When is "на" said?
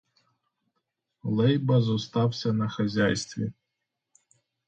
2.53-2.69